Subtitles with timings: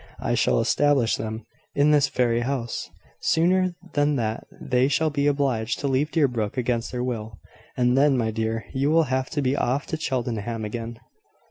[0.19, 1.45] I shall establish them
[1.75, 6.91] in this very house, sooner than that they shall be obliged to leave Deerbrook against
[6.91, 7.37] their will;
[7.77, 10.99] and then, my dear, you will have to be off to Cheltenham again."